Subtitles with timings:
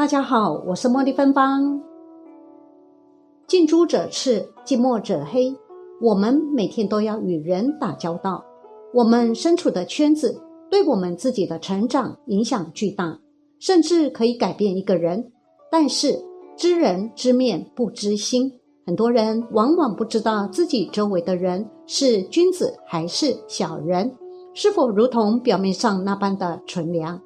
[0.00, 1.78] 大家好，我是茉莉芬芳。
[3.46, 5.54] 近朱者赤，近墨者黑。
[6.00, 8.42] 我们每天都要与人打交道，
[8.94, 10.40] 我们身处的圈子
[10.70, 13.18] 对我们自己的成长影响巨大，
[13.58, 15.32] 甚至可以改变一个人。
[15.70, 16.18] 但是
[16.56, 18.50] 知人知面不知心，
[18.86, 24.16] 很多人往往不知道自己周围的人是君子还是小人，
[24.54, 27.20] 是否如同表面上那般的纯良。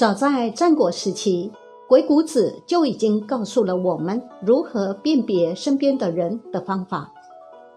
[0.00, 1.52] 早在战国时期，
[1.86, 7.12] 鬼谷子就已经告诉了我们如何辨别身边的人的方法。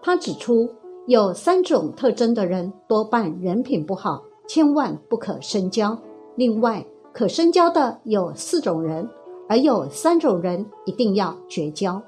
[0.00, 0.66] 他指出，
[1.06, 5.94] 有三种特征的人多半人品不好，千万不可深交。
[6.34, 9.06] 另外，可深交的有四种人，
[9.46, 12.00] 而有三种人一定要绝交。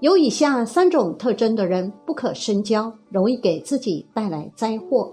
[0.00, 5.10] 有以下三种特征的人不可深交，容易给自己带来灾祸：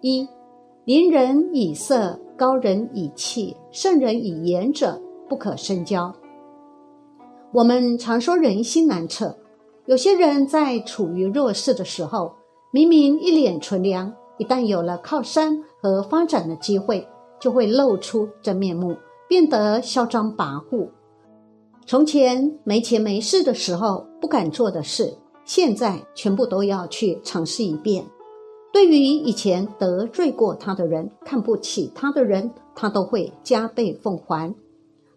[0.00, 0.26] 一、
[0.86, 2.18] 邻人以色。
[2.42, 6.12] 高人以气，圣人以言者，不可深交。
[7.52, 9.38] 我们常说人心难测，
[9.86, 12.32] 有些人在处于弱势的时候，
[12.72, 17.06] 明明一脸纯良，一旦有了靠山和发展的机会，
[17.38, 18.96] 就会露出真面目，
[19.28, 20.88] 变得嚣张跋扈。
[21.86, 28.04] 从前没钱没势的时候不敢做的事，现在全部都要去尝试一遍。
[28.72, 34.54] 对于以前得罪过他的人、看不起他的人，他都会加倍奉还。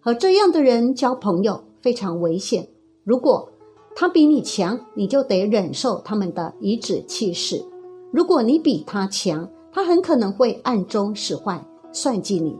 [0.01, 2.67] 和这样的人交朋友非常危险。
[3.03, 3.49] 如果
[3.95, 7.65] 他比你强，你就得忍受他们的颐指气使；
[8.11, 12.57] 如果你比他强，他很可能会暗中使坏，算计你。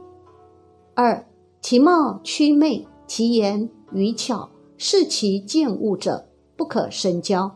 [0.94, 1.26] 二，
[1.60, 7.54] 其貌趋媚，其言愚巧，视其见物者，不可深交。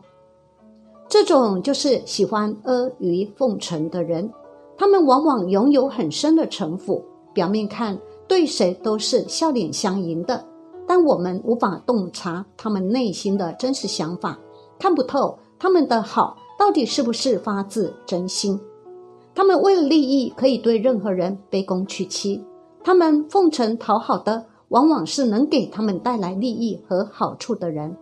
[1.11, 4.31] 这种就是喜欢阿谀奉承的人，
[4.77, 10.41] 他们往往拥有很深的城府，表面看对谁都是笑脸相迎的，
[10.87, 14.39] 但我们无法洞察他们内心的真实想法，
[14.79, 18.57] 看不透他们的好到底是不是发自真心。
[19.35, 22.41] 他们为了利益可以对任何人卑躬屈膝，
[22.85, 27.97] 他们奉承讨好的往往是能给他们带来利益和好处的人。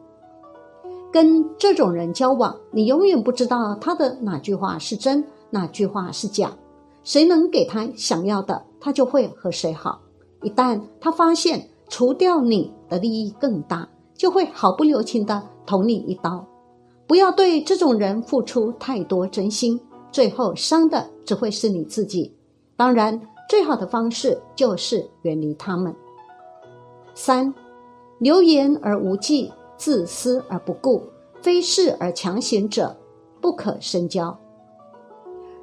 [1.11, 6.51] 跟这种人交往，你永远不知道他的哪句话是真，哪句话是假。
[7.03, 9.99] 谁能给他想要的，他就会和谁好。
[10.43, 16.45] 一旦他发现除掉你的利益更大，就会毫不留情地捅你一刀。
[17.07, 19.79] 不要对这种人付出太多真心，
[20.11, 22.31] 最后伤的只会是你自己。
[22.75, 23.19] 当然，
[23.49, 25.93] 最好的方式就是远离他们。
[27.15, 27.51] 三，
[28.19, 29.51] 流言而无忌。
[29.79, 31.01] 自私而不顾，
[31.41, 32.93] 非事而强行者，
[33.39, 34.37] 不可深交。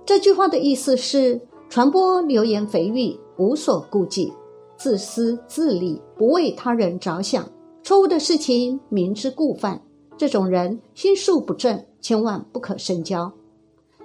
[0.06, 1.38] 这句话的意思是：
[1.69, 4.32] 传播流言蜚语，无所顾忌，
[4.78, 7.47] 自私自利，不为他人着想，
[7.82, 9.78] 错误的事情明知故犯。
[10.16, 13.31] 这种人心术不正，千万不可深交。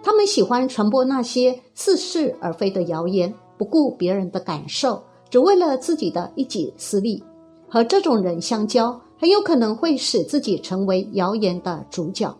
[0.03, 7.23] 他们喜欢传播那些似是而非的谣言，不顾别人的感受，只为了自己的一己私利。
[7.69, 8.99] 和这种人相交。
[9.21, 12.35] 很有可能会使自己成为谣言的主角。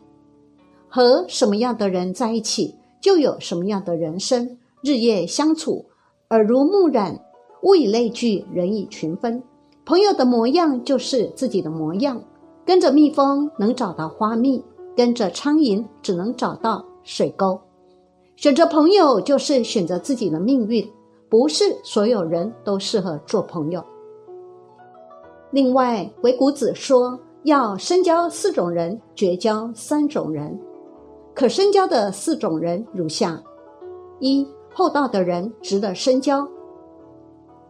[0.90, 4.58] 和什么样的人在一起，就有什么样的人生。
[4.82, 5.86] 日夜相处，
[6.32, 7.20] 耳濡目染，
[7.62, 9.44] 物以类聚，人以群分。
[9.86, 12.20] 朋友的模样就是自己的模样。
[12.66, 14.64] 跟着蜜蜂能找到花蜜，
[14.98, 17.62] 跟着苍蝇只能找到水沟。
[18.38, 20.92] 选择朋友就是选择自己的命运，
[21.30, 23.86] 不是所有人都适合做朋友。
[25.52, 30.58] 另外，鬼谷子说要深交四种人，绝交三种人。
[31.34, 33.42] 可深交的四种人如下：
[34.20, 36.48] 一、厚道的人值得深交，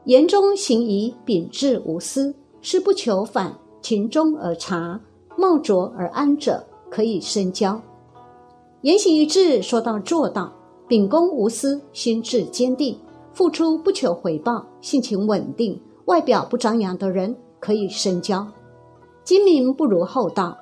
[0.05, 4.99] 言中行仪秉志无私，是不求反，情中而察，
[5.35, 7.81] 冒拙而安者，可以深交。
[8.81, 10.53] 言行一致，说到做到，
[10.87, 12.95] 秉公无私，心智坚定，
[13.33, 17.35] 付出不求回报，性情稳定，外表不张扬的人。
[17.61, 18.45] 可以深交，
[19.23, 20.57] 精明不如厚道。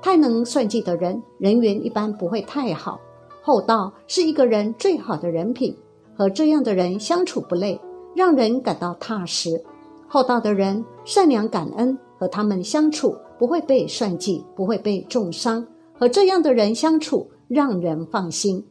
[0.00, 3.00] 太能算计的人，人缘一般不会太好。
[3.40, 5.76] 厚道是一个人最好的人品，
[6.16, 7.80] 和这样的人相处不累，
[8.14, 9.64] 让人感到踏实。
[10.06, 15.66] 厚道的人善良感恩，和他们相处不会被算计，不会被重伤。
[15.94, 18.66] 和这样的人相处，让人放心。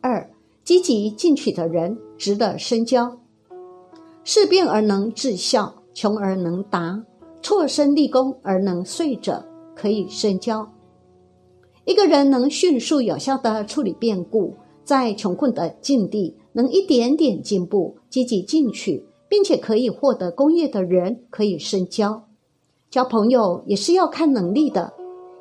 [0.00, 0.30] 二，
[0.62, 3.18] 积极进取的人值得深交，
[4.22, 5.81] 事变而能治效。
[5.94, 7.02] 穷而能达，
[7.40, 9.44] 辍身立功而能遂者，
[9.74, 10.68] 可以深交。
[11.84, 14.54] 一个人能迅速有效的处理变故，
[14.84, 22.24] 在穷困的境地能一点点进步，积极进取，并且可以获得功业的人可以深交。
[22.90, 24.92] 交朋友也是要看能力的。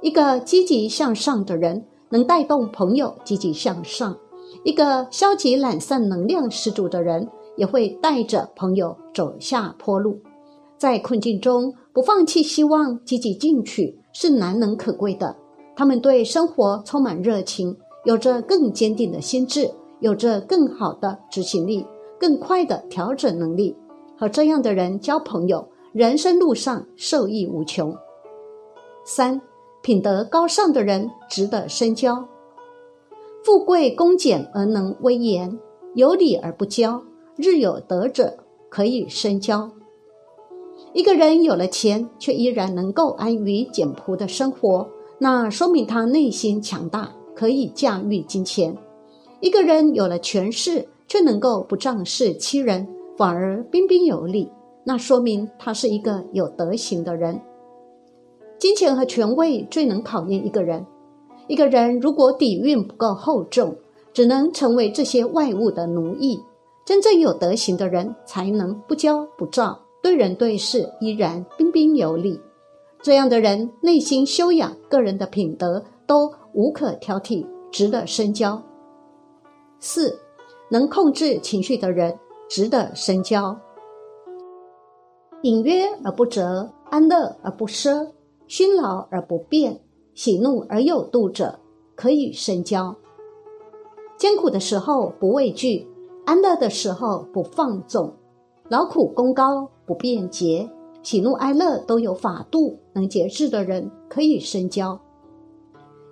[0.01, 4.13] 一个积极向上的人，能带动朋友积极向上；
[4.63, 10.19] 一个消极懒散、能量十足的人，也会带着朋友走下坡路。
[10.81, 15.35] 在困境中不放弃希望，积极进取，是难能可贵的。
[15.75, 19.69] 他们对生活充满热情，有着更坚定的心智，
[19.99, 21.85] 有着更好的执行力，
[22.19, 23.77] 更快的调整能力。
[24.17, 27.95] 和这样的人交朋友，人生路上受益无穷。
[29.05, 29.39] 三。
[29.83, 32.27] 品德高尚的人值得深交。
[33.43, 35.59] 富贵恭俭而能威严，
[35.93, 36.99] 有礼而不骄，
[37.35, 38.35] 日有德者
[38.67, 39.69] 可以深交。
[40.93, 44.85] 一个人有了钱，却依然能够安于简朴的生活，
[45.19, 48.77] 那说明他内心强大，可以驾驭金钱。
[49.39, 54.49] 一个人有了权势，却能够不仗势欺人，反而彬彬有礼，
[54.83, 57.39] 那说明他是一个有德行的人。
[58.59, 60.85] 金钱和权位最能考验一个人。
[61.47, 63.75] 一个人如果底蕴不够厚重，
[64.13, 66.39] 只能成为这些外物的奴役。
[66.85, 72.39] 真正有德行的人，才能不骄不躁，对人对事依然彬彬有礼。
[73.01, 78.62] 这样的人，内心修养、个人的品德都无可挑剔，值得深交。
[79.80, 80.19] 四，
[80.69, 82.18] 能控制情绪的人，
[82.50, 83.57] 值得深交。
[85.42, 88.07] 隐约而不折，安乐而不奢。
[88.48, 89.80] 熏劳而不变，
[90.13, 91.57] 喜怒而有度者，
[91.95, 92.94] 可以深交。
[94.18, 95.88] 艰苦的时候不畏惧，
[96.25, 98.13] 安乐的时候不放纵，
[98.71, 100.65] 劳苦功高不便捷，
[101.03, 104.97] 喜怒哀乐都有法度，能节制的人可以深交。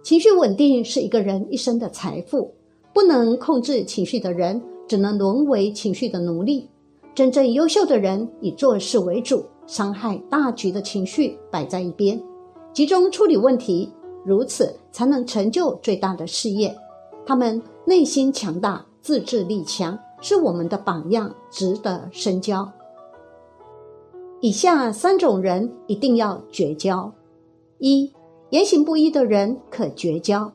[0.04, 2.54] 情绪稳定是一个人一生的财富，
[2.94, 6.70] 不能控制情绪的人，只能沦为情绪的奴隶。
[7.16, 12.22] 真正优秀的人以做事为主，伤害大局的情绪摆在一边。
[12.74, 13.90] 集中处理问题，
[14.26, 16.76] 如此才能成就最大的事业。
[17.26, 22.70] 他们内心强大，自制力强，是我们的榜样，值得深交。
[24.42, 27.12] 以下三种人一定要绝交：
[27.78, 28.12] 一、
[28.52, 30.52] 言行不一的人可绝交；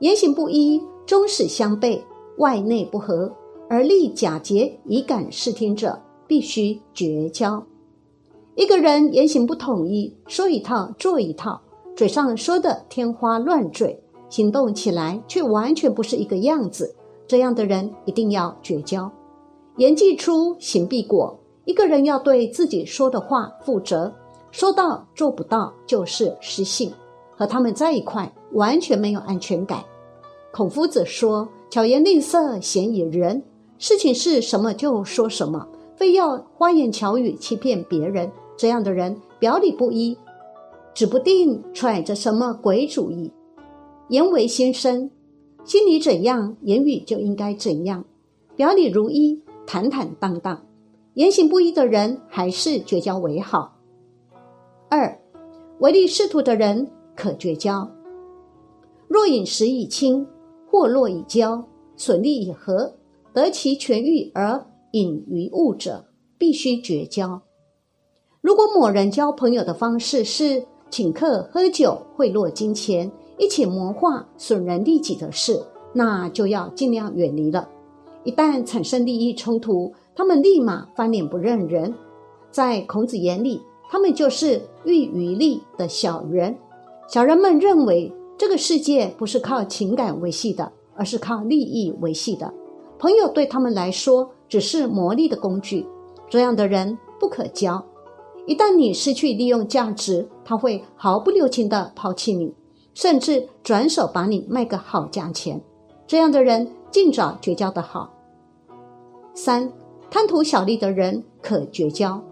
[0.00, 2.00] 言行不一、终始相悖、
[2.38, 3.32] 外内不和
[3.68, 7.62] 而立假节以感视听者，必须绝交。
[8.54, 11.58] 一个人言行不统一，说一套做一套，
[11.96, 13.98] 嘴上说的天花乱坠，
[14.28, 16.94] 行动起来却完全不是一个样子。
[17.26, 19.10] 这样的人一定要绝交。
[19.76, 21.38] 言既出，行必果。
[21.64, 24.12] 一个人要对自己说的话负责，
[24.50, 26.92] 说到做不到就是失信。
[27.34, 29.82] 和他们在一块，完全没有安全感。
[30.52, 33.42] 孔夫子说：“巧言令色，鲜矣仁。”
[33.78, 35.66] 事情是什么就说什么，
[35.96, 38.30] 非要花言巧语欺骗别人。
[38.56, 40.16] 这样的人表里不一，
[40.94, 43.32] 指不定揣着什么鬼主意，
[44.08, 45.10] 言为心声，
[45.64, 48.04] 心里怎样，言语就应该怎样，
[48.56, 50.60] 表里如一，坦坦荡荡。
[51.14, 53.76] 言行不一的人，还是绝交为好。
[54.88, 55.20] 二，
[55.78, 57.88] 唯利是图的人可绝交。
[59.06, 60.26] 若饮食以清，
[60.68, 61.62] 或落以交，
[61.96, 62.94] 损利以和，
[63.32, 66.06] 得其权欲而隐于物者，
[66.38, 67.40] 必须绝交。
[68.40, 75.60] 如果某人交朋友的方式是请客喝酒、贿赂金钱、一起谋划损人利己的事，
[75.92, 77.68] 那就要尽量远离了。
[78.24, 81.92] 一旦产生利益冲突，他们立马翻脸不认人。
[82.50, 83.60] 在孔子眼里，
[83.90, 86.56] 他们就是欲于利的小人。
[87.08, 92.52] 小人们认为，这个世界不是靠情感维系的，而是靠利益维系的。
[92.98, 95.84] 朋友对他们来说只是磨砺的工具，
[96.28, 97.84] 这样的人不可交。
[98.46, 102.52] 一旦你失去利用价值，他会毫不留情地抛弃你，
[102.94, 105.60] 甚至转手把你卖个好价钱。
[106.06, 108.12] 这样的人尽早绝交的好。
[109.34, 109.72] 三，
[110.10, 112.22] 贪图小利的人可绝交。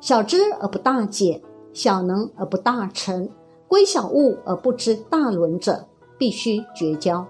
[0.00, 1.42] 小知而不大解，
[1.72, 3.28] 小能而不大成，
[3.66, 5.86] 归小物而不知大伦者，
[6.18, 7.26] 必须绝交。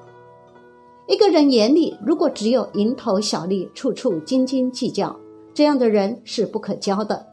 [1.07, 5.17] 一个人眼里如果只有蝇头小利，处处斤斤计较，
[5.53, 7.27] 这样的人是不可交的。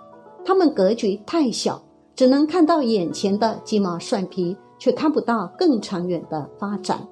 [0.43, 1.81] 他们格局太小，
[2.15, 7.07] 只能看到眼前的鸡毛蒜皮，却看不到更长远的发展。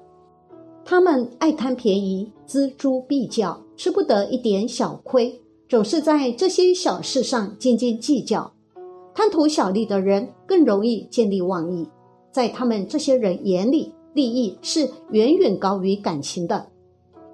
[0.84, 8.52] 他们爱贪便宜，锱铢必较，吃不得一点小亏，总是在这些小事上斤斤计较。
[9.12, 11.88] 贪图小利的人更容易见利忘义，
[12.30, 16.66] 在他们这些人眼里，利益是远远高于感情的。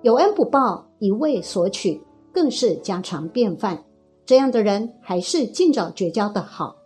[0.02, 2.00] 有恩不报，一味索取，
[2.32, 3.84] 更是家常便饭。
[4.24, 6.76] 这样的人还是尽早绝交的好。